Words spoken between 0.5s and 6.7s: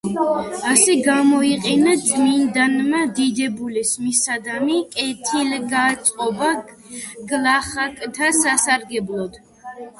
ასე გამოიყენა წმიდანმა დიდებულის მისადმი კეთილგანწყობა